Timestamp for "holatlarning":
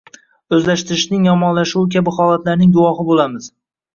2.17-2.75